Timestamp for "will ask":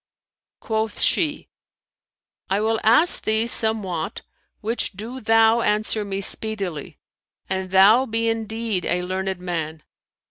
2.59-3.21